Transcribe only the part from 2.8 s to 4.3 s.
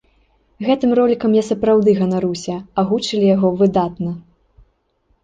агучылі яго выдатна!